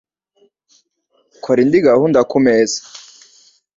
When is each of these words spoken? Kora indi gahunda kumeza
Kora 1.43 1.59
indi 1.63 1.79
gahunda 1.87 2.19
kumeza 2.31 2.79